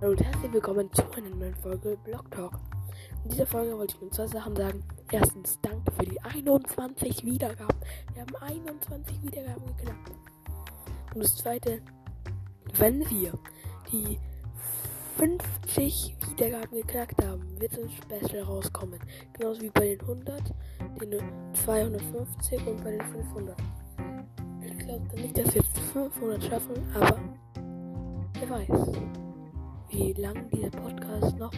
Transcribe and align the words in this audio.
Hallo 0.00 0.12
und 0.12 0.22
herzlich 0.22 0.52
willkommen 0.52 0.88
zu 0.92 1.02
einer 1.10 1.34
neuen 1.34 1.56
Folge 1.56 1.98
Blog 2.04 2.30
Talk. 2.30 2.52
In 3.24 3.30
dieser 3.30 3.48
Folge 3.48 3.76
wollte 3.76 3.96
ich 3.96 4.00
nur 4.00 4.12
zwei 4.12 4.28
Sachen 4.28 4.54
sagen. 4.54 4.84
Erstens, 5.10 5.58
danke 5.60 5.90
für 5.90 6.04
die 6.04 6.20
21 6.20 7.24
Wiedergaben. 7.24 7.76
Wir 8.14 8.22
haben 8.22 8.36
21 8.36 9.22
Wiedergaben 9.24 9.66
geknackt. 9.66 10.10
Und 11.12 11.24
das 11.24 11.34
zweite, 11.34 11.82
wenn 12.74 13.00
wir 13.10 13.32
die 13.90 14.20
50 15.16 16.16
Wiedergaben 16.30 16.76
geknackt 16.76 17.24
haben, 17.24 17.60
wird 17.60 17.72
ein 17.76 17.90
Special 17.90 18.44
rauskommen. 18.44 19.00
Genauso 19.32 19.62
wie 19.62 19.70
bei 19.70 19.96
den 19.96 20.00
100, 20.00 20.54
den 21.00 21.54
250 21.54 22.66
und 22.68 22.84
bei 22.84 22.92
den 22.92 23.00
500. 23.00 23.56
Ich 24.64 24.78
glaube 24.78 25.20
nicht, 25.20 25.36
dass 25.36 25.46
wir 25.46 25.62
jetzt 25.62 25.78
500 25.92 26.44
schaffen, 26.44 26.76
aber 26.94 27.18
wer 28.38 28.48
weiß 28.48 29.27
wie 29.98 30.12
lang 30.12 30.48
dieser 30.50 30.70
Podcast 30.70 31.36
noch. 31.38 31.52